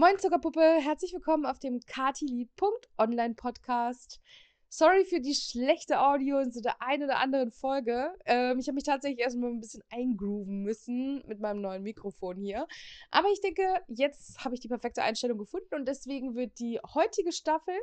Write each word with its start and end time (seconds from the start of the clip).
Moin 0.00 0.16
Zuckerpuppe, 0.16 0.60
herzlich 0.80 1.12
willkommen 1.12 1.44
auf 1.44 1.58
dem 1.58 1.80
Katili.online 1.80 3.34
Podcast. 3.34 4.20
Sorry 4.68 5.04
für 5.04 5.20
die 5.20 5.34
schlechte 5.34 6.00
Audio 6.00 6.38
in 6.38 6.52
so 6.52 6.60
der 6.60 6.80
einen 6.80 7.02
oder 7.02 7.18
anderen 7.18 7.50
Folge. 7.50 8.14
Ähm, 8.24 8.60
ich 8.60 8.68
habe 8.68 8.76
mich 8.76 8.84
tatsächlich 8.84 9.18
erstmal 9.18 9.50
ein 9.50 9.58
bisschen 9.58 9.82
eingrooven 9.90 10.62
müssen 10.62 11.24
mit 11.26 11.40
meinem 11.40 11.62
neuen 11.62 11.82
Mikrofon 11.82 12.36
hier. 12.36 12.68
Aber 13.10 13.26
ich 13.32 13.40
denke, 13.40 13.64
jetzt 13.88 14.44
habe 14.44 14.54
ich 14.54 14.60
die 14.60 14.68
perfekte 14.68 15.02
Einstellung 15.02 15.36
gefunden 15.36 15.74
und 15.74 15.88
deswegen 15.88 16.36
wird 16.36 16.60
die 16.60 16.78
heutige 16.94 17.32
Staffel 17.32 17.74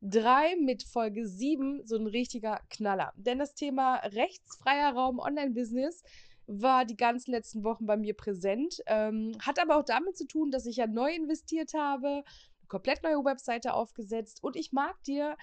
3 0.00 0.56
mit 0.56 0.84
Folge 0.84 1.28
7 1.28 1.82
so 1.84 1.96
ein 1.96 2.06
richtiger 2.06 2.62
Knaller. 2.70 3.12
Denn 3.16 3.38
das 3.38 3.54
Thema 3.54 3.96
rechtsfreier 3.96 4.94
Raum 4.94 5.18
Online-Business 5.18 6.02
war 6.46 6.84
die 6.84 6.96
ganzen 6.96 7.32
letzten 7.32 7.64
Wochen 7.64 7.86
bei 7.86 7.96
mir 7.96 8.14
präsent. 8.14 8.82
Ähm, 8.86 9.36
hat 9.44 9.58
aber 9.58 9.76
auch 9.76 9.84
damit 9.84 10.16
zu 10.16 10.26
tun, 10.26 10.50
dass 10.50 10.66
ich 10.66 10.76
ja 10.76 10.86
neu 10.86 11.12
investiert 11.12 11.74
habe, 11.74 12.08
eine 12.08 12.24
komplett 12.68 13.02
neue 13.02 13.24
Webseite 13.24 13.74
aufgesetzt 13.74 14.42
und 14.42 14.56
ich 14.56 14.72
mag 14.72 15.02
dir 15.04 15.36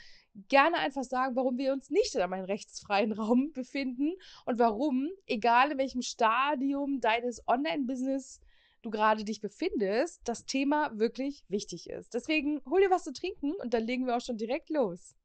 gerne 0.47 0.77
einfach 0.77 1.03
sagen, 1.03 1.35
warum 1.35 1.57
wir 1.57 1.73
uns 1.73 1.89
nicht 1.89 2.15
in 2.15 2.21
einem 2.21 2.45
rechtsfreien 2.45 3.11
Raum 3.13 3.51
befinden 3.53 4.13
und 4.45 4.59
warum, 4.59 5.09
egal 5.25 5.71
in 5.71 5.77
welchem 5.77 6.01
Stadium 6.01 6.99
deines 6.99 7.47
Online-Business 7.47 8.41
du 8.81 8.89
gerade 8.89 9.23
dich 9.23 9.39
befindest, 9.39 10.21
das 10.25 10.45
Thema 10.45 10.91
wirklich 10.97 11.43
wichtig 11.47 11.89
ist. 11.89 12.13
Deswegen 12.13 12.61
hol 12.65 12.81
dir 12.81 12.91
was 12.91 13.03
zu 13.03 13.13
trinken 13.13 13.53
und 13.53 13.73
dann 13.73 13.83
legen 13.83 14.05
wir 14.05 14.17
auch 14.17 14.21
schon 14.21 14.37
direkt 14.37 14.69
los. 14.69 15.15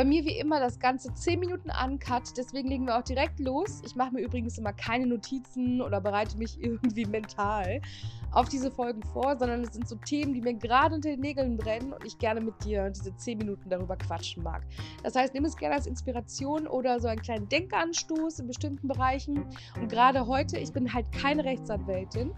Bei 0.00 0.06
mir 0.06 0.24
wie 0.24 0.38
immer 0.38 0.60
das 0.60 0.78
Ganze 0.78 1.12
10 1.12 1.38
Minuten 1.38 1.70
uncut, 1.70 2.34
deswegen 2.34 2.70
legen 2.70 2.86
wir 2.86 2.96
auch 2.96 3.02
direkt 3.02 3.38
los. 3.38 3.82
Ich 3.84 3.96
mache 3.96 4.14
mir 4.14 4.22
übrigens 4.22 4.56
immer 4.56 4.72
keine 4.72 5.06
Notizen 5.06 5.82
oder 5.82 6.00
bereite 6.00 6.38
mich 6.38 6.58
irgendwie 6.62 7.04
mental 7.04 7.82
auf 8.32 8.48
diese 8.48 8.70
Folgen 8.70 9.02
vor, 9.02 9.36
sondern 9.38 9.60
es 9.60 9.74
sind 9.74 9.86
so 9.86 9.96
Themen, 9.96 10.32
die 10.32 10.40
mir 10.40 10.54
gerade 10.54 10.94
unter 10.94 11.10
den 11.10 11.20
Nägeln 11.20 11.58
brennen 11.58 11.92
und 11.92 12.02
ich 12.06 12.16
gerne 12.16 12.40
mit 12.40 12.64
dir 12.64 12.88
diese 12.88 13.14
10 13.14 13.36
Minuten 13.36 13.68
darüber 13.68 13.96
quatschen 13.96 14.42
mag. 14.42 14.62
Das 15.02 15.16
heißt, 15.16 15.34
nimm 15.34 15.44
es 15.44 15.54
gerne 15.54 15.74
als 15.74 15.86
Inspiration 15.86 16.66
oder 16.66 16.98
so 16.98 17.08
einen 17.08 17.20
kleinen 17.20 17.46
Denkanstoß 17.50 18.38
in 18.38 18.46
bestimmten 18.46 18.88
Bereichen. 18.88 19.44
Und 19.78 19.90
gerade 19.90 20.26
heute, 20.26 20.56
ich 20.56 20.72
bin 20.72 20.94
halt 20.94 21.12
keine 21.12 21.44
Rechtsanwältin. 21.44 22.32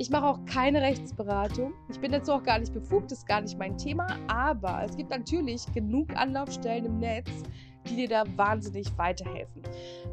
Ich 0.00 0.10
mache 0.10 0.26
auch 0.26 0.44
keine 0.44 0.80
Rechtsberatung. 0.80 1.72
Ich 1.90 1.98
bin 1.98 2.12
dazu 2.12 2.32
auch 2.32 2.44
gar 2.44 2.60
nicht 2.60 2.72
befugt, 2.72 3.10
das 3.10 3.18
ist 3.18 3.26
gar 3.26 3.40
nicht 3.40 3.58
mein 3.58 3.76
Thema. 3.76 4.06
Aber 4.28 4.84
es 4.84 4.96
gibt 4.96 5.10
natürlich 5.10 5.66
genug 5.74 6.14
Anlaufstellen 6.14 6.84
im 6.84 6.98
Netz, 7.00 7.07
die 7.88 7.96
dir 7.96 8.08
da 8.08 8.24
wahnsinnig 8.36 8.86
weiterhelfen. 8.96 9.62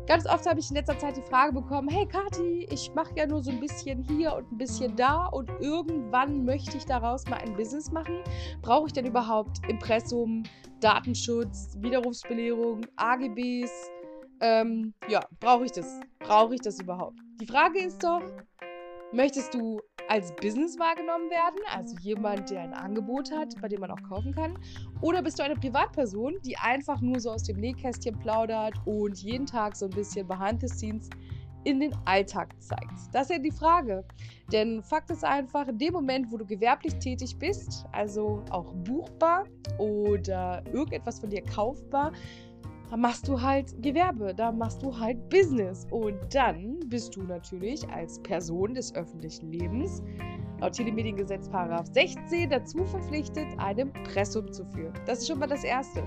Ganz 0.07 0.25
oft 0.27 0.45
habe 0.47 0.59
ich 0.59 0.69
in 0.69 0.75
letzter 0.75 0.97
Zeit 0.97 1.17
die 1.17 1.21
Frage 1.21 1.53
bekommen: 1.53 1.89
Hey 1.89 2.05
Kati, 2.05 2.67
ich 2.71 2.91
mache 2.95 3.13
ja 3.15 3.25
nur 3.25 3.41
so 3.41 3.51
ein 3.51 3.59
bisschen 3.59 4.03
hier 4.03 4.35
und 4.35 4.51
ein 4.51 4.57
bisschen 4.57 4.95
da 4.95 5.25
und 5.27 5.49
irgendwann 5.59 6.45
möchte 6.45 6.77
ich 6.77 6.85
daraus 6.85 7.25
mal 7.27 7.37
ein 7.37 7.55
Business 7.55 7.91
machen. 7.91 8.19
Brauche 8.61 8.87
ich 8.87 8.93
denn 8.93 9.05
überhaupt 9.05 9.59
Impressum, 9.67 10.43
Datenschutz, 10.79 11.75
Widerrufsbelehrung, 11.79 12.81
AGBs? 12.95 13.91
Ähm, 14.41 14.93
ja, 15.07 15.21
brauche 15.39 15.65
ich 15.65 15.71
das? 15.71 15.99
Brauche 16.19 16.55
ich 16.55 16.61
das 16.61 16.79
überhaupt? 16.79 17.17
Die 17.41 17.45
Frage 17.45 17.79
ist 17.79 18.03
doch, 18.03 18.21
Möchtest 19.15 19.53
du 19.53 19.79
als 20.09 20.35
Business 20.35 20.77
wahrgenommen 20.77 21.29
werden, 21.29 21.61
also 21.73 21.95
jemand, 21.99 22.49
der 22.49 22.59
ein 22.59 22.73
Angebot 22.73 23.31
hat, 23.31 23.55
bei 23.61 23.69
dem 23.69 23.79
man 23.79 23.89
auch 23.89 24.03
kaufen 24.09 24.35
kann? 24.35 24.59
Oder 24.99 25.21
bist 25.21 25.39
du 25.39 25.43
eine 25.43 25.55
Privatperson, 25.55 26.35
die 26.43 26.57
einfach 26.57 26.99
nur 26.99 27.21
so 27.21 27.31
aus 27.31 27.43
dem 27.43 27.57
Nähkästchen 27.61 28.19
plaudert 28.19 28.73
und 28.83 29.17
jeden 29.23 29.45
Tag 29.45 29.77
so 29.77 29.85
ein 29.85 29.91
bisschen 29.91 30.27
behind 30.27 30.59
the 30.59 30.67
scenes 30.67 31.09
in 31.63 31.79
den 31.79 31.95
Alltag 32.03 32.61
zeigt? 32.61 32.91
Das 33.13 33.29
ist 33.29 33.37
ja 33.37 33.39
die 33.39 33.51
Frage. 33.51 34.03
Denn 34.51 34.83
Fakt 34.83 35.09
ist 35.09 35.23
einfach, 35.23 35.69
in 35.69 35.77
dem 35.77 35.93
Moment, 35.93 36.29
wo 36.29 36.35
du 36.35 36.45
gewerblich 36.45 36.95
tätig 36.95 37.37
bist, 37.39 37.85
also 37.93 38.43
auch 38.49 38.73
buchbar 38.73 39.45
oder 39.77 40.61
irgendetwas 40.73 41.21
von 41.21 41.29
dir 41.29 41.41
kaufbar, 41.41 42.11
machst 42.95 43.27
du 43.27 43.41
halt 43.41 43.81
Gewerbe, 43.81 44.33
da 44.33 44.51
machst 44.51 44.81
du 44.83 44.97
halt 44.97 45.29
Business. 45.29 45.87
Und 45.91 46.17
dann 46.33 46.79
bist 46.87 47.15
du 47.15 47.23
natürlich 47.23 47.87
als 47.89 48.21
Person 48.21 48.73
des 48.73 48.93
öffentlichen 48.95 49.51
Lebens 49.51 50.03
laut 50.61 50.73
Telemediengesetz 50.73 51.49
16 51.93 52.49
dazu 52.49 52.85
verpflichtet, 52.85 53.47
ein 53.57 53.77
Impressum 53.77 54.51
zu 54.51 54.65
führen. 54.65 54.93
Das 55.05 55.19
ist 55.19 55.27
schon 55.27 55.39
mal 55.39 55.47
das 55.47 55.63
Erste. 55.63 56.03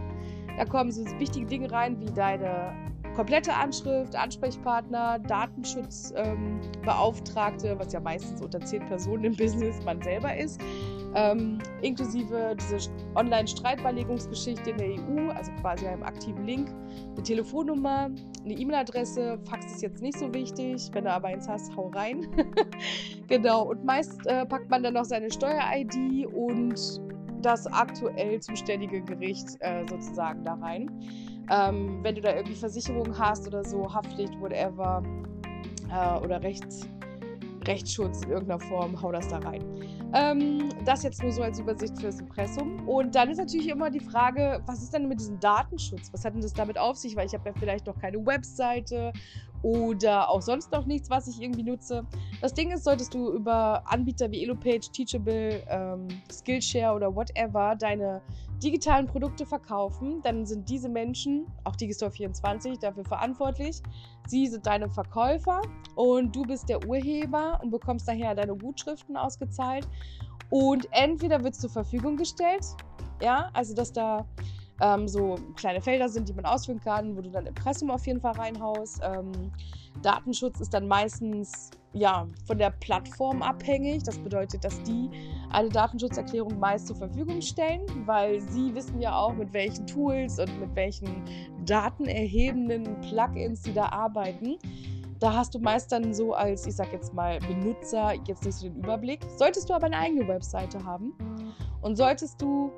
Da 0.57 0.65
kommen 0.65 0.91
so 0.91 1.05
wichtige 1.19 1.47
Dinge 1.47 1.71
rein 1.71 2.01
wie 2.01 2.13
deine 2.13 2.73
komplette 3.19 3.53
Anschrift, 3.53 4.15
Ansprechpartner, 4.15 5.19
Datenschutzbeauftragte, 5.19 7.69
ähm, 7.69 7.79
was 7.79 7.93
ja 7.93 8.01
meistens 8.01 8.41
unter 8.41 8.61
zehn 8.61 8.87
Personen 8.87 9.25
im 9.25 9.37
Business 9.37 9.85
man 9.85 10.01
selber 10.01 10.37
ist 10.37 10.61
ähm, 11.15 11.59
inklusive 11.83 12.57
diese 12.59 12.91
Online-Streitbeilegungsgeschichte 13.15 14.71
in 14.71 14.77
der 14.77 14.89
EU, 14.89 15.31
also 15.31 15.51
quasi 15.61 15.87
einem 15.87 16.03
aktiven 16.03 16.45
Link, 16.45 16.71
eine 17.15 17.23
Telefonnummer, 17.23 18.11
eine 18.45 18.55
E-Mail-Adresse. 18.55 19.39
Fax 19.49 19.67
ist 19.67 19.83
jetzt 19.83 20.03
nicht 20.03 20.19
so 20.19 20.33
wichtig, 20.35 20.91
wenn 20.93 21.05
du 21.05 21.13
aber 21.13 21.29
eins 21.29 21.49
hast, 21.49 21.75
hau 21.77 21.89
rein. 21.89 22.27
genau, 23.29 23.71
und 23.71 23.85
meist 23.85 24.27
äh, 24.27 24.45
packt 24.47 24.71
man 24.71 24.83
dann 24.83 24.95
noch 24.95 25.05
seine 25.05 25.31
Steuer-ID 25.31 26.27
und 26.27 27.01
das 27.41 27.67
aktuell 27.69 28.41
zuständige 28.41 29.01
Gericht 29.01 29.57
äh, 29.61 29.87
sozusagen 29.89 30.45
da 30.45 30.55
rein. 30.55 30.91
Ähm, 31.51 32.01
wenn 32.03 32.15
du 32.15 32.21
da 32.21 32.35
irgendwie 32.35 32.55
Versicherungen 32.55 33.19
hast 33.19 33.47
oder 33.47 33.65
so, 33.65 33.93
Haftpflicht, 33.93 34.39
whatever, 34.41 35.03
äh, 35.91 36.19
oder 36.21 36.43
Rechts 36.43 36.87
Rechtsschutz 37.67 38.23
in 38.25 38.31
irgendeiner 38.31 38.61
Form, 38.61 39.01
hau 39.01 39.13
das 39.13 39.29
da 39.29 39.39
rein. 39.39 39.63
Ähm, 40.15 40.71
das 40.85 41.03
jetzt 41.03 41.23
nur 41.23 41.31
so 41.33 41.43
als 41.43 41.59
Übersicht 41.59 41.99
fürs 42.01 42.21
Impressum. 42.21 42.89
Und 42.89 43.15
dann 43.15 43.31
ist 43.31 43.37
natürlich 43.37 43.69
immer 43.69 43.91
die 43.91 44.01
Frage, 44.01 44.63
was 44.67 44.83
ist 44.83 44.95
denn 44.95 45.07
mit 45.07 45.21
diesem 45.21 45.39
Datenschutz? 45.39 46.11
Was 46.13 46.25
hat 46.25 46.35
denn 46.35 46.41
das 46.41 46.55
damit 46.55 46.79
auf 46.79 46.97
sich? 46.97 47.15
Weil 47.15 47.27
ich 47.27 47.35
habe 47.35 47.49
ja 47.49 47.55
vielleicht 47.59 47.87
noch 47.87 47.99
keine 47.99 48.25
Webseite 48.25 49.13
oder 49.63 50.31
auch 50.31 50.41
sonst 50.41 50.73
noch 50.73 50.87
nichts, 50.87 51.11
was 51.11 51.29
ich 51.29 51.43
irgendwie 51.43 51.63
nutze. 51.63 52.07
Das 52.41 52.55
Ding 52.55 52.71
ist, 52.71 52.85
solltest 52.85 53.13
du 53.13 53.33
über 53.33 53.83
Anbieter 53.87 54.31
wie 54.31 54.43
Elopage, 54.45 54.91
Teachable, 54.93 55.63
ähm, 55.69 56.09
Skillshare 56.31 56.95
oder 56.95 57.15
whatever 57.15 57.75
deine 57.77 58.23
digitalen 58.63 59.07
Produkte 59.07 59.47
verkaufen, 59.47 60.21
dann 60.23 60.45
sind 60.45 60.69
diese 60.69 60.89
Menschen, 60.89 61.47
auch 61.65 61.77
Digistore24, 61.77 62.81
dafür 62.81 63.05
verantwortlich. 63.05 63.81
Sie 64.27 64.47
sind 64.47 64.67
deine 64.67 64.89
Verkäufer 64.91 65.63
und 65.95 66.35
du 66.35 66.43
bist 66.43 66.69
der 66.69 66.85
Urheber 66.87 67.59
und 67.63 67.71
bekommst 67.71 68.09
daher 68.09 68.35
deine 68.35 68.57
Gutschriften 68.57 69.17
ausgezahlt. 69.17 69.89
Und 70.51 70.89
entweder 70.91 71.43
wird 71.45 71.55
es 71.55 71.61
zur 71.61 71.71
Verfügung 71.71 72.17
gestellt, 72.17 72.65
ja, 73.23 73.51
also 73.53 73.75
dass 73.75 73.93
da 73.93 74.27
ähm, 74.81 75.09
so 75.09 75.37
kleine 75.57 75.81
Felder 75.81 76.09
sind, 76.09 76.29
die 76.29 76.33
man 76.33 76.45
ausfüllen 76.45 76.81
kann, 76.81 77.17
wo 77.17 77.21
du 77.21 77.31
dann 77.31 77.47
Impressum 77.47 77.91
auf 77.91 78.07
jeden 78.07 78.21
Fall 78.21 78.33
reinhaust. 78.33 79.01
Ähm, 79.03 79.33
Datenschutz 80.03 80.61
ist 80.61 80.73
dann 80.73 80.87
meistens 80.87 81.71
ja, 81.93 82.27
von 82.47 82.59
der 82.59 82.71
Plattform 82.71 83.43
abhängig. 83.43 84.03
Das 84.05 84.19
bedeutet, 84.19 84.65
dass 84.65 84.83
die 84.83 85.11
eine 85.51 85.69
Datenschutzerklärung 85.69 86.59
meist 86.59 86.87
zur 86.87 86.97
Verfügung 86.97 87.41
stellen, 87.41 87.83
weil 88.07 88.41
sie 88.41 88.75
wissen 88.75 89.01
ja 89.01 89.17
auch, 89.17 89.33
mit 89.33 89.53
welchen 89.53 89.87
Tools 89.87 90.39
und 90.39 90.61
mit 90.61 90.75
welchen 90.75 91.23
datenerhebenden 91.65 93.01
Plugins 93.01 93.63
sie 93.63 93.73
da 93.73 93.87
arbeiten. 93.87 94.59
Da 95.19 95.35
hast 95.35 95.55
du 95.55 95.59
meist 95.59 95.91
dann 95.91 96.15
so 96.15 96.35
als, 96.35 96.67
ich 96.67 96.77
sag 96.77 96.93
jetzt 96.93 97.13
mal, 97.13 97.41
Benutzer 97.41 98.13
jetzt 98.27 98.45
nicht 98.45 98.55
so 98.55 98.69
den 98.69 98.77
Überblick. 98.77 99.21
Solltest 99.37 99.69
du 99.69 99.75
aber 99.75 99.87
eine 99.87 99.97
eigene 99.97 100.29
Webseite 100.29 100.85
haben 100.85 101.13
und 101.81 101.97
solltest 101.97 102.41
du 102.41 102.71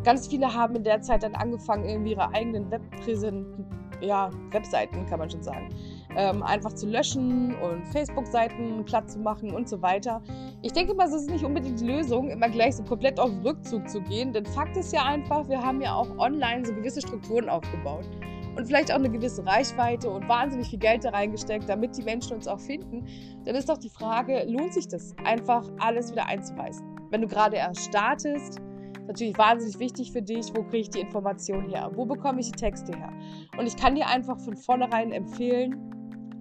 Ganz 0.02 0.26
viele 0.29 0.52
haben 0.52 0.75
in 0.76 0.85
der 0.85 1.00
Zeit 1.02 1.23
dann 1.23 1.35
angefangen, 1.35 1.88
irgendwie 1.88 2.12
ihre 2.12 2.29
eigenen 2.35 2.70
Webpräsenten, 2.70 3.67
ja, 4.00 4.31
Webseiten, 4.50 5.06
kann 5.06 5.19
man 5.19 5.31
schon 5.31 5.43
sagen, 5.43 5.69
ähm, 6.16 6.43
einfach 6.43 6.72
zu 6.72 6.87
löschen 6.87 7.55
und 7.56 7.87
Facebook-Seiten 7.88 8.84
platt 8.84 9.11
zu 9.11 9.19
machen 9.19 9.50
und 9.52 9.69
so 9.69 9.82
weiter. 9.82 10.22
Ich 10.62 10.72
denke 10.72 10.94
mal, 10.94 11.06
es 11.06 11.14
ist 11.14 11.31
nicht 11.31 11.44
unbedingt 11.44 11.81
die 11.81 11.87
Lösung, 11.87 12.31
immer 12.31 12.49
gleich 12.49 12.76
so 12.76 12.82
komplett 12.84 13.19
auf 13.19 13.31
Rückzug 13.44 13.88
zu 13.88 14.00
gehen, 14.00 14.32
denn 14.32 14.46
Fakt 14.46 14.76
ist 14.76 14.93
ja 14.93 15.05
einfach, 15.05 15.49
wir 15.49 15.62
haben 15.62 15.81
ja 15.81 15.94
auch 15.94 16.08
online 16.19 16.64
so 16.64 16.72
gewisse 16.75 17.00
Strukturen 17.00 17.49
aufgebaut 17.49 18.06
und 18.56 18.66
vielleicht 18.66 18.90
auch 18.93 18.96
eine 18.96 19.11
gewisse 19.11 19.44
Reichweite 19.44 20.08
und 20.08 20.28
wahnsinnig 20.28 20.69
viel 20.69 20.78
Geld 20.78 21.05
da 21.05 21.11
reingesteckt, 21.11 21.69
damit 21.69 21.96
die 21.96 22.02
Menschen 22.02 22.34
uns 22.34 22.46
auch 22.46 22.61
finden, 22.61 23.05
dann 23.44 23.55
ist 23.55 23.69
doch 23.69 23.78
die 23.78 23.90
Frage, 23.90 24.44
lohnt 24.46 24.75
sich 24.75 24.88
das, 24.88 25.14
einfach 25.25 25.69
alles 25.78 26.12
wieder 26.12 26.26
einzuweisen? 26.26 26.87
Wenn 27.11 27.22
du 27.22 27.28
gerade 27.28 27.56
erst 27.56 27.84
startest, 27.84 28.61
natürlich 29.06 29.37
wahnsinnig 29.37 29.78
wichtig 29.78 30.12
für 30.12 30.22
dich, 30.22 30.46
wo 30.55 30.62
kriege 30.62 30.78
ich 30.78 30.90
die 30.90 31.00
Information 31.00 31.69
her? 31.69 31.90
Wo 31.94 32.06
bekomme 32.06 32.40
ich 32.40 32.50
die 32.50 32.58
Texte 32.58 32.96
her? 32.96 33.12
Und 33.58 33.66
ich 33.66 33.76
kann 33.76 33.94
dir 33.94 34.08
einfach 34.08 34.38
von 34.38 34.56
vornherein 34.56 35.12
empfehlen, 35.12 35.94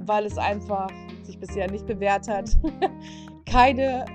weil 0.07 0.25
es 0.25 0.37
einfach 0.37 0.89
sich 1.23 1.39
bisher 1.39 1.69
nicht 1.69 1.85
bewährt 1.85 2.27
hat, 2.27 2.49
keine 3.45 4.05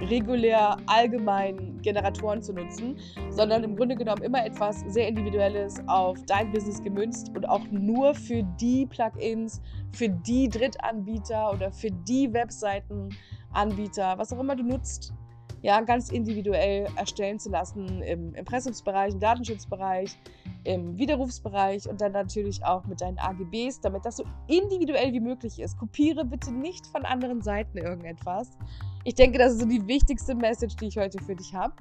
regulär 0.00 0.76
allgemeinen 0.86 1.80
Generatoren 1.80 2.42
zu 2.42 2.52
nutzen, 2.52 2.98
sondern 3.30 3.64
im 3.64 3.76
Grunde 3.76 3.96
genommen 3.96 4.22
immer 4.22 4.44
etwas 4.44 4.84
sehr 4.88 5.08
Individuelles 5.08 5.80
auf 5.86 6.18
dein 6.26 6.52
Business 6.52 6.82
gemünzt 6.82 7.30
und 7.34 7.48
auch 7.48 7.64
nur 7.70 8.14
für 8.14 8.42
die 8.60 8.86
Plugins, 8.86 9.62
für 9.92 10.08
die 10.08 10.48
Drittanbieter 10.48 11.52
oder 11.52 11.72
für 11.72 11.90
die 11.90 12.32
Webseitenanbieter, 12.32 14.18
was 14.18 14.32
auch 14.32 14.40
immer 14.40 14.56
du 14.56 14.64
nutzt, 14.64 15.14
ja, 15.62 15.80
ganz 15.80 16.10
individuell 16.10 16.86
erstellen 16.96 17.38
zu 17.38 17.50
lassen 17.50 18.02
im 18.02 18.34
Impressumsbereich, 18.34 19.14
im 19.14 19.20
Datenschutzbereich, 19.20 20.16
im 20.64 20.96
Widerrufsbereich 20.96 21.88
und 21.88 22.00
dann 22.00 22.12
natürlich 22.12 22.64
auch 22.64 22.84
mit 22.86 23.00
deinen 23.00 23.18
AGBs, 23.18 23.80
damit 23.80 24.04
das 24.04 24.16
so 24.16 24.24
individuell 24.48 25.12
wie 25.12 25.20
möglich 25.20 25.60
ist. 25.60 25.78
Kopiere 25.78 26.24
bitte 26.24 26.52
nicht 26.52 26.86
von 26.86 27.04
anderen 27.04 27.42
Seiten 27.42 27.78
irgendetwas. 27.78 28.58
Ich 29.06 29.14
denke, 29.14 29.38
das 29.38 29.52
ist 29.52 29.60
so 29.60 29.66
die 29.66 29.86
wichtigste 29.86 30.34
Message, 30.34 30.74
die 30.74 30.88
ich 30.88 30.96
heute 30.96 31.22
für 31.22 31.36
dich 31.36 31.54
habe. 31.54 31.72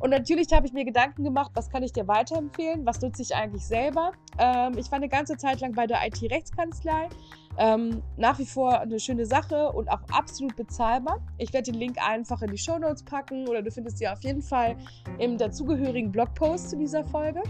Und 0.00 0.10
natürlich 0.10 0.52
habe 0.52 0.66
ich 0.66 0.74
mir 0.74 0.84
Gedanken 0.84 1.24
gemacht, 1.24 1.50
was 1.54 1.70
kann 1.70 1.82
ich 1.82 1.94
dir 1.94 2.06
weiterempfehlen, 2.06 2.84
was 2.84 3.00
nutze 3.00 3.22
ich 3.22 3.34
eigentlich 3.34 3.64
selber. 3.64 4.12
Ähm, 4.38 4.76
ich 4.76 4.90
war 4.90 4.96
eine 4.96 5.08
ganze 5.08 5.38
Zeit 5.38 5.62
lang 5.62 5.72
bei 5.72 5.86
der 5.86 6.06
IT-Rechtskanzlei. 6.06 7.08
Ähm, 7.56 8.02
nach 8.18 8.38
wie 8.38 8.44
vor 8.44 8.80
eine 8.80 9.00
schöne 9.00 9.24
Sache 9.24 9.72
und 9.72 9.88
auch 9.88 10.02
absolut 10.12 10.56
bezahlbar. 10.56 11.20
Ich 11.38 11.54
werde 11.54 11.72
den 11.72 11.80
Link 11.80 11.96
einfach 12.06 12.42
in 12.42 12.50
die 12.50 12.58
Show 12.58 12.76
Notes 12.76 13.02
packen 13.02 13.48
oder 13.48 13.62
du 13.62 13.70
findest 13.70 13.96
sie 13.96 14.06
auf 14.06 14.22
jeden 14.22 14.42
Fall 14.42 14.76
im 15.18 15.38
dazugehörigen 15.38 16.12
Blogpost 16.12 16.68
zu 16.68 16.76
dieser 16.76 17.02
Folge. 17.04 17.42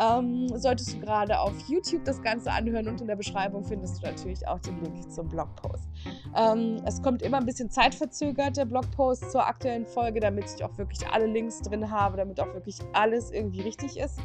Ähm, 0.00 0.48
solltest 0.56 0.94
du 0.94 1.00
gerade 1.00 1.38
auf 1.38 1.52
YouTube 1.68 2.04
das 2.04 2.22
Ganze 2.22 2.52
anhören 2.52 2.86
und 2.88 3.00
in 3.00 3.06
der 3.06 3.16
Beschreibung 3.16 3.64
findest 3.64 3.98
du 3.98 4.06
natürlich 4.06 4.46
auch 4.46 4.60
den 4.60 4.80
Link 4.82 5.10
zum 5.10 5.28
Blogpost. 5.28 5.88
Ähm, 6.36 6.80
es 6.84 7.02
kommt 7.02 7.22
immer 7.22 7.38
ein 7.38 7.46
bisschen 7.46 7.70
zeitverzögert, 7.70 8.56
der 8.56 8.64
Blogpost 8.64 9.30
zur 9.32 9.46
aktuellen 9.46 9.86
Folge, 9.86 10.20
damit 10.20 10.44
ich 10.54 10.64
auch 10.64 10.76
wirklich 10.78 11.06
alle 11.08 11.26
Links 11.26 11.60
drin 11.62 11.90
habe, 11.90 12.16
damit 12.16 12.38
auch 12.40 12.52
wirklich 12.54 12.78
alles 12.92 13.32
irgendwie 13.32 13.62
richtig 13.62 13.98
ist. 13.98 14.20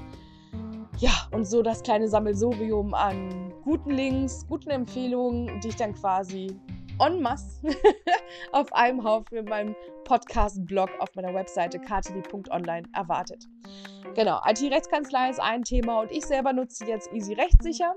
Ja, 1.00 1.12
und 1.32 1.46
so 1.46 1.64
das 1.64 1.82
kleine 1.82 2.08
Sammelsurium 2.08 2.94
an 2.94 3.52
guten 3.64 3.92
Links, 3.92 4.46
guten 4.48 4.70
Empfehlungen, 4.70 5.60
die 5.62 5.70
ich 5.70 5.76
dann 5.76 5.94
quasi 5.94 6.56
en 7.00 7.22
masse 7.22 7.62
auf 8.54 8.72
einem 8.74 9.04
Haufen 9.04 9.38
in 9.38 9.46
meinem 9.46 9.76
Podcast-Blog 10.06 10.90
auf 11.00 11.14
meiner 11.16 11.34
Webseite 11.34 11.80
ktv.online 11.80 12.88
erwartet. 12.94 13.48
Genau, 14.16 14.40
IT-Rechtskanzlei 14.48 15.30
ist 15.30 15.42
ein 15.42 15.64
Thema 15.64 16.02
und 16.02 16.12
ich 16.12 16.26
selber 16.26 16.54
nutze 16.54 16.86
jetzt 16.86 17.12
Easy 17.12 17.34
Rechtssicher. 17.34 17.96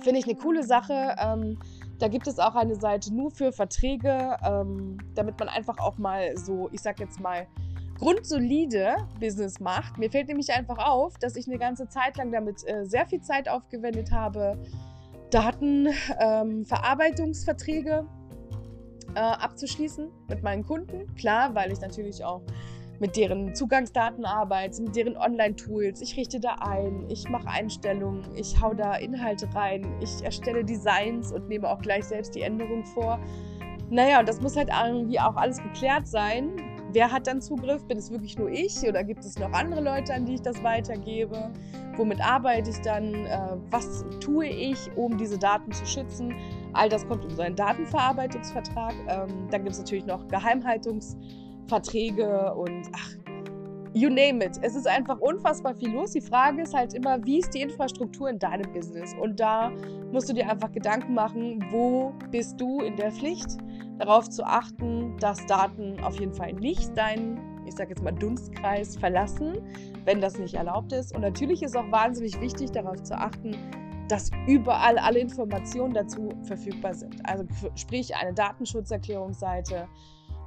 Finde 0.00 0.20
ich 0.20 0.26
eine 0.26 0.36
coole 0.36 0.62
Sache. 0.62 1.16
Ähm, 1.18 1.58
da 1.98 2.08
gibt 2.08 2.26
es 2.26 2.38
auch 2.38 2.54
eine 2.54 2.76
Seite 2.76 3.14
nur 3.14 3.30
für 3.30 3.52
Verträge, 3.52 4.36
ähm, 4.44 4.98
damit 5.14 5.38
man 5.38 5.48
einfach 5.48 5.78
auch 5.78 5.98
mal 5.98 6.36
so, 6.36 6.68
ich 6.72 6.80
sag 6.80 6.98
jetzt 7.00 7.20
mal, 7.20 7.46
grundsolide 7.98 8.96
Business 9.20 9.60
macht. 9.60 9.98
Mir 9.98 10.10
fällt 10.10 10.28
nämlich 10.28 10.50
einfach 10.52 10.78
auf, 10.78 11.18
dass 11.18 11.36
ich 11.36 11.46
eine 11.46 11.58
ganze 11.58 11.88
Zeit 11.88 12.16
lang 12.16 12.32
damit 12.32 12.66
äh, 12.68 12.84
sehr 12.84 13.06
viel 13.06 13.20
Zeit 13.20 13.48
aufgewendet 13.48 14.10
habe, 14.12 14.58
Datenverarbeitungsverträge 15.30 18.00
ähm, 18.00 18.08
äh, 19.14 19.20
abzuschließen 19.20 20.10
mit 20.28 20.42
meinen 20.42 20.64
Kunden. 20.64 21.14
Klar, 21.14 21.54
weil 21.54 21.72
ich 21.72 21.80
natürlich 21.80 22.24
auch 22.24 22.42
mit 23.00 23.16
deren 23.16 23.54
Zugangsdaten 23.54 24.24
arbeite, 24.24 24.82
mit 24.82 24.96
deren 24.96 25.16
Online-Tools. 25.16 26.00
Ich 26.00 26.16
richte 26.16 26.40
da 26.40 26.54
ein, 26.60 27.08
ich 27.10 27.28
mache 27.28 27.48
Einstellungen, 27.48 28.24
ich 28.34 28.60
hau 28.60 28.72
da 28.72 28.94
Inhalte 28.96 29.52
rein, 29.54 29.84
ich 30.00 30.24
erstelle 30.24 30.64
Designs 30.64 31.32
und 31.32 31.48
nehme 31.48 31.68
auch 31.68 31.80
gleich 31.80 32.04
selbst 32.04 32.34
die 32.34 32.42
Änderungen 32.42 32.84
vor. 32.86 33.18
Naja, 33.90 34.20
und 34.20 34.28
das 34.28 34.40
muss 34.40 34.56
halt 34.56 34.70
irgendwie 34.70 35.20
auch 35.20 35.36
alles 35.36 35.62
geklärt 35.62 36.06
sein, 36.06 36.73
Wer 36.92 37.10
hat 37.10 37.26
dann 37.26 37.40
Zugriff? 37.40 37.84
Bin 37.86 37.96
es 37.98 38.10
wirklich 38.10 38.38
nur 38.38 38.50
ich 38.50 38.86
oder 38.86 39.02
gibt 39.02 39.24
es 39.24 39.38
noch 39.38 39.50
andere 39.52 39.80
Leute, 39.80 40.12
an 40.14 40.26
die 40.26 40.34
ich 40.34 40.42
das 40.42 40.62
weitergebe? 40.62 41.50
Womit 41.96 42.20
arbeite 42.20 42.70
ich 42.70 42.80
dann? 42.82 43.14
Äh, 43.14 43.56
was 43.70 44.04
tue 44.20 44.46
ich, 44.46 44.78
um 44.96 45.18
diese 45.18 45.38
Daten 45.38 45.72
zu 45.72 45.84
schützen? 45.86 46.32
All 46.72 46.88
das 46.88 47.04
kommt 47.06 47.24
in 47.24 47.30
so 47.30 47.42
einen 47.42 47.56
Datenverarbeitungsvertrag. 47.56 48.94
Ähm, 49.08 49.48
dann 49.50 49.64
gibt 49.64 49.72
es 49.72 49.78
natürlich 49.78 50.06
noch 50.06 50.28
Geheimhaltungsverträge 50.28 52.54
und 52.54 52.84
ach, 52.92 53.10
you 53.94 54.10
name 54.10 54.44
it. 54.44 54.58
Es 54.60 54.74
ist 54.74 54.86
einfach 54.86 55.18
unfassbar 55.20 55.74
viel 55.74 55.92
los. 55.92 56.10
Die 56.10 56.20
Frage 56.20 56.62
ist 56.62 56.74
halt 56.74 56.94
immer, 56.94 57.24
wie 57.24 57.38
ist 57.38 57.54
die 57.54 57.62
Infrastruktur 57.62 58.28
in 58.28 58.38
deinem 58.38 58.70
Business? 58.72 59.14
Und 59.20 59.40
da 59.40 59.70
musst 60.12 60.28
du 60.28 60.34
dir 60.34 60.50
einfach 60.50 60.72
Gedanken 60.72 61.14
machen, 61.14 61.64
wo 61.70 62.12
bist 62.30 62.60
du 62.60 62.80
in 62.80 62.96
der 62.96 63.10
Pflicht? 63.12 63.56
darauf 63.98 64.28
zu 64.28 64.44
achten, 64.44 65.16
dass 65.18 65.44
Daten 65.46 66.00
auf 66.00 66.18
jeden 66.18 66.34
Fall 66.34 66.52
nicht 66.52 66.96
deinen, 66.96 67.64
ich 67.66 67.74
sage 67.74 67.90
jetzt 67.90 68.02
mal, 68.02 68.12
Dunstkreis 68.12 68.96
verlassen, 68.96 69.58
wenn 70.04 70.20
das 70.20 70.38
nicht 70.38 70.54
erlaubt 70.54 70.92
ist. 70.92 71.14
Und 71.14 71.22
natürlich 71.22 71.62
ist 71.62 71.76
auch 71.76 71.90
wahnsinnig 71.90 72.40
wichtig, 72.40 72.72
darauf 72.72 73.02
zu 73.02 73.16
achten, 73.16 73.56
dass 74.08 74.30
überall 74.46 74.98
alle 74.98 75.20
Informationen 75.20 75.94
dazu 75.94 76.30
verfügbar 76.42 76.94
sind. 76.94 77.16
Also 77.24 77.44
sprich 77.74 78.14
eine 78.16 78.34
Datenschutzerklärungsseite, 78.34 79.88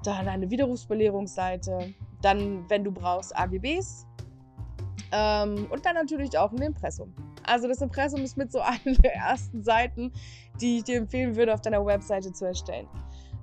dann 0.04 0.28
eine 0.28 0.50
Widerrufsbelehrungsseite, 0.50 1.94
dann, 2.22 2.69
wenn 2.69 2.84
du 2.84 2.92
brauchst, 2.92 3.38
AGBs 3.38 4.06
ähm, 5.12 5.68
und 5.69 5.86
dann 5.86 5.96
natürlich 5.96 6.38
auch 6.38 6.52
ein 6.52 6.62
Impressum. 6.62 7.14
Also 7.44 7.68
das 7.68 7.81
Impressum 7.81 8.22
ist 8.22 8.38
mit 8.38 8.52
so 8.52 8.60
einer 8.62 8.98
der 8.98 9.16
ersten 9.16 9.64
Seiten, 9.64 10.12
die 10.60 10.78
ich 10.78 10.84
dir 10.84 10.98
empfehlen 10.98 11.36
würde, 11.36 11.54
auf 11.54 11.62
deiner 11.62 11.86
Webseite 11.86 12.31
zu 12.34 12.46
erstellen. 12.46 12.88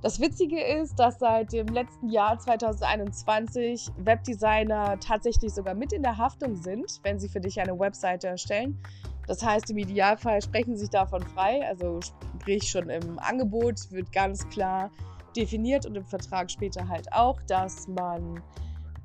Das 0.02 0.20
Witzige 0.20 0.62
ist, 0.62 0.98
dass 0.98 1.18
seit 1.18 1.54
dem 1.54 1.66
letzten 1.68 2.10
Jahr 2.10 2.38
2021 2.38 3.90
Webdesigner 3.96 5.00
tatsächlich 5.00 5.54
sogar 5.54 5.74
mit 5.74 5.94
in 5.94 6.02
der 6.02 6.18
Haftung 6.18 6.56
sind, 6.56 7.00
wenn 7.04 7.18
sie 7.18 7.28
für 7.28 7.40
dich 7.40 7.58
eine 7.58 7.78
Webseite 7.78 8.28
erstellen. 8.28 8.78
Das 9.26 9.42
heißt, 9.42 9.70
im 9.70 9.78
Idealfall 9.78 10.42
sprechen 10.42 10.76
sie 10.76 10.82
sich 10.82 10.90
davon 10.90 11.22
frei. 11.22 11.66
Also 11.66 12.00
sprich 12.38 12.68
schon 12.68 12.90
im 12.90 13.18
Angebot 13.18 13.90
wird 13.92 14.12
ganz 14.12 14.46
klar 14.50 14.90
definiert 15.36 15.86
und 15.86 15.96
im 15.96 16.04
Vertrag 16.04 16.50
später 16.50 16.88
halt 16.88 17.12
auch, 17.12 17.40
dass 17.42 17.86
man 17.88 18.42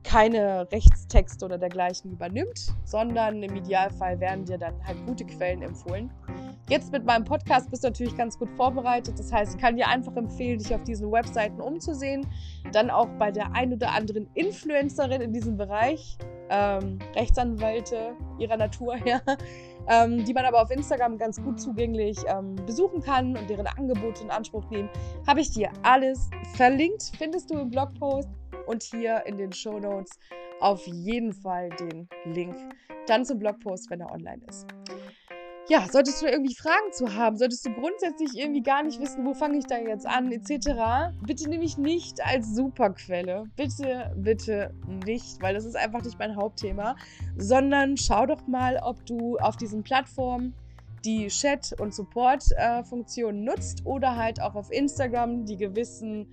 keine 0.03 0.71
Rechtstexte 0.71 1.45
oder 1.45 1.57
dergleichen 1.57 2.11
übernimmt, 2.11 2.73
sondern 2.85 3.43
im 3.43 3.55
Idealfall 3.55 4.19
werden 4.19 4.45
dir 4.45 4.57
dann 4.57 4.73
halt 4.85 4.97
gute 5.05 5.25
Quellen 5.25 5.61
empfohlen. 5.61 6.09
Jetzt 6.69 6.91
mit 6.91 7.05
meinem 7.05 7.25
Podcast 7.25 7.69
bist 7.69 7.83
du 7.83 7.87
natürlich 7.87 8.15
ganz 8.15 8.37
gut 8.37 8.49
vorbereitet. 8.51 9.17
Das 9.17 9.31
heißt, 9.31 9.55
ich 9.55 9.61
kann 9.61 9.75
dir 9.75 9.87
einfach 9.87 10.15
empfehlen, 10.15 10.59
dich 10.59 10.73
auf 10.73 10.83
diesen 10.83 11.11
Webseiten 11.11 11.59
umzusehen. 11.59 12.27
Dann 12.71 12.89
auch 12.89 13.07
bei 13.17 13.31
der 13.31 13.53
ein 13.53 13.73
oder 13.73 13.91
anderen 13.91 14.29
Influencerin 14.35 15.21
in 15.21 15.33
diesem 15.33 15.57
Bereich, 15.57 16.17
ähm, 16.49 16.99
Rechtsanwälte 17.15 18.15
ihrer 18.37 18.57
Natur 18.57 18.95
her, 18.95 19.21
ähm, 19.87 20.23
die 20.25 20.33
man 20.33 20.45
aber 20.45 20.61
auf 20.61 20.71
Instagram 20.71 21.17
ganz 21.17 21.41
gut 21.41 21.59
zugänglich 21.59 22.17
ähm, 22.27 22.55
besuchen 22.65 23.01
kann 23.01 23.37
und 23.37 23.49
deren 23.49 23.67
Angebote 23.67 24.23
in 24.23 24.31
Anspruch 24.31 24.69
nehmen. 24.69 24.89
Habe 25.27 25.41
ich 25.41 25.51
dir 25.51 25.69
alles 25.83 26.29
verlinkt, 26.55 27.11
findest 27.17 27.51
du 27.51 27.59
im 27.59 27.69
Blogpost 27.69 28.29
und 28.67 28.83
hier 28.83 29.23
in 29.25 29.37
den 29.37 29.51
Show 29.51 29.79
Notes 29.79 30.19
auf 30.59 30.85
jeden 30.87 31.33
Fall 31.33 31.69
den 31.79 32.07
Link 32.25 32.55
dann 33.07 33.25
zum 33.25 33.39
Blogpost, 33.39 33.89
wenn 33.89 34.01
er 34.01 34.11
online 34.11 34.41
ist 34.47 34.67
ja, 35.69 35.85
solltest 35.89 36.21
du 36.21 36.25
irgendwie 36.25 36.55
Fragen 36.55 36.91
zu 36.91 37.13
haben, 37.13 37.37
solltest 37.37 37.65
du 37.65 37.71
grundsätzlich 37.71 38.31
irgendwie 38.35 38.63
gar 38.63 38.83
nicht 38.83 38.99
wissen, 38.99 39.23
wo 39.25 39.35
fange 39.35 39.59
ich 39.59 39.65
da 39.67 39.77
jetzt 39.77 40.07
an, 40.07 40.31
etc., 40.31 41.13
bitte 41.25 41.47
nehme 41.47 41.63
ich 41.63 41.77
nicht 41.77 42.25
als 42.25 42.55
Superquelle. 42.55 43.45
Bitte, 43.55 44.11
bitte 44.15 44.73
nicht, 45.05 45.41
weil 45.41 45.53
das 45.53 45.65
ist 45.65 45.75
einfach 45.75 46.03
nicht 46.03 46.17
mein 46.17 46.35
Hauptthema, 46.35 46.95
sondern 47.37 47.97
schau 47.97 48.25
doch 48.25 48.47
mal, 48.47 48.79
ob 48.83 49.05
du 49.05 49.37
auf 49.37 49.57
diesen 49.57 49.83
Plattformen 49.83 50.55
die 51.05 51.27
Chat- 51.27 51.79
und 51.79 51.93
Support-Funktionen 51.93 53.47
äh, 53.47 53.51
nutzt 53.51 53.85
oder 53.85 54.15
halt 54.15 54.41
auch 54.41 54.55
auf 54.55 54.71
Instagram 54.71 55.45
die 55.45 55.55
gewissen 55.55 56.27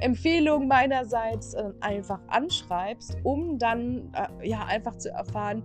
Empfehlungen 0.00 0.68
meinerseits 0.68 1.54
äh, 1.54 1.72
einfach 1.80 2.20
anschreibst, 2.28 3.18
um 3.24 3.58
dann 3.58 4.12
äh, 4.14 4.48
ja 4.48 4.64
einfach 4.64 4.96
zu 4.96 5.10
erfahren, 5.10 5.62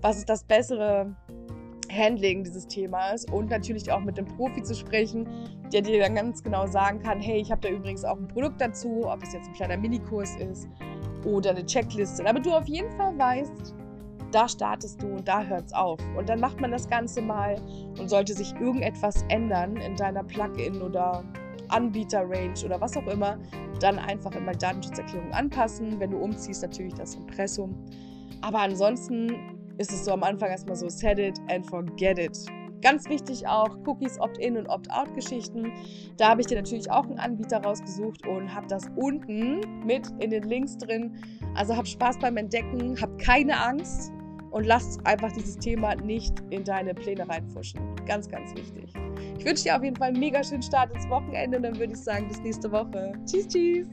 was 0.00 0.18
ist 0.18 0.28
das 0.28 0.44
bessere 0.44 1.16
Handling 1.90 2.44
dieses 2.44 2.66
Themas 2.66 3.24
und 3.26 3.50
natürlich 3.50 3.90
auch 3.90 4.00
mit 4.00 4.16
dem 4.16 4.26
Profi 4.26 4.62
zu 4.62 4.74
sprechen, 4.74 5.28
der 5.72 5.82
dir 5.82 6.00
dann 6.00 6.14
ganz 6.14 6.42
genau 6.42 6.66
sagen 6.66 7.00
kann, 7.00 7.20
hey, 7.20 7.40
ich 7.40 7.50
habe 7.50 7.60
da 7.60 7.68
übrigens 7.68 8.04
auch 8.04 8.16
ein 8.16 8.28
Produkt 8.28 8.60
dazu, 8.60 9.06
ob 9.06 9.22
es 9.22 9.32
jetzt 9.32 9.48
ein 9.48 9.54
kleiner 9.54 9.76
Minikurs 9.76 10.36
ist 10.36 10.68
oder 11.24 11.50
eine 11.50 11.64
Checkliste, 11.64 12.22
damit 12.22 12.46
du 12.46 12.52
auf 12.52 12.66
jeden 12.66 12.90
Fall 12.92 13.18
weißt, 13.18 13.74
da 14.30 14.48
startest 14.48 15.02
du 15.02 15.06
und 15.06 15.26
da 15.26 15.42
hört 15.42 15.66
es 15.66 15.72
auf. 15.72 15.98
Und 16.16 16.28
dann 16.28 16.40
macht 16.40 16.60
man 16.60 16.70
das 16.70 16.88
Ganze 16.88 17.22
mal 17.22 17.56
und 17.98 18.10
sollte 18.10 18.34
sich 18.34 18.54
irgendetwas 18.60 19.24
ändern 19.28 19.76
in 19.76 19.96
deiner 19.96 20.22
Plugin 20.22 20.82
oder 20.82 21.24
Anbieter-Range 21.68 22.64
oder 22.64 22.80
was 22.80 22.96
auch 22.96 23.06
immer, 23.06 23.38
dann 23.80 23.98
einfach 23.98 24.34
immer 24.34 24.52
Datenschutzerklärung 24.52 25.32
anpassen. 25.32 25.98
Wenn 26.00 26.10
du 26.10 26.18
umziehst, 26.18 26.62
natürlich 26.62 26.94
das 26.94 27.14
Impressum. 27.14 27.74
Aber 28.40 28.60
ansonsten 28.60 29.57
ist 29.78 29.92
es 29.92 30.04
so 30.04 30.12
am 30.12 30.22
Anfang 30.22 30.50
erstmal 30.50 30.76
so, 30.76 30.88
set 30.88 31.18
it 31.18 31.38
and 31.48 31.64
forget 31.66 32.18
it. 32.18 32.36
Ganz 32.80 33.08
wichtig 33.08 33.46
auch 33.46 33.76
Cookies 33.86 34.20
Opt-in 34.20 34.56
und 34.56 34.68
Opt-out-Geschichten. 34.68 35.72
Da 36.16 36.28
habe 36.28 36.40
ich 36.40 36.46
dir 36.46 36.56
natürlich 36.56 36.90
auch 36.90 37.04
einen 37.04 37.18
Anbieter 37.18 37.58
rausgesucht 37.58 38.26
und 38.26 38.54
habe 38.54 38.66
das 38.68 38.88
unten 38.94 39.60
mit 39.84 40.08
in 40.20 40.30
den 40.30 40.44
Links 40.44 40.78
drin. 40.78 41.16
Also 41.54 41.76
hab 41.76 41.88
Spaß 41.88 42.18
beim 42.18 42.36
Entdecken, 42.36 43.00
hab 43.00 43.18
keine 43.18 43.58
Angst 43.60 44.12
und 44.50 44.64
lass 44.64 44.98
einfach 45.04 45.32
dieses 45.32 45.56
Thema 45.58 45.96
nicht 45.96 46.34
in 46.50 46.62
deine 46.62 46.94
Pläne 46.94 47.28
reinfuschen. 47.28 47.80
Ganz, 48.06 48.28
ganz 48.28 48.54
wichtig. 48.54 48.92
Ich 49.38 49.44
wünsche 49.44 49.64
dir 49.64 49.76
auf 49.76 49.82
jeden 49.82 49.96
Fall 49.96 50.08
einen 50.08 50.20
mega 50.20 50.42
schönen 50.44 50.62
Start 50.62 50.94
ins 50.94 51.08
Wochenende 51.08 51.56
und 51.56 51.64
dann 51.64 51.78
würde 51.78 51.92
ich 51.92 52.00
sagen, 52.00 52.28
bis 52.28 52.40
nächste 52.40 52.70
Woche. 52.70 53.12
Tschüss, 53.26 53.48
tschüss. 53.48 53.88